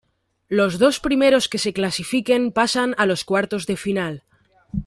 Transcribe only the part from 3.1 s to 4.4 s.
cuartos de final.